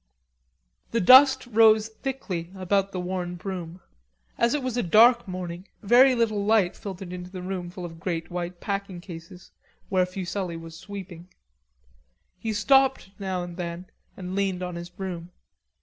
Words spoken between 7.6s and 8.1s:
full of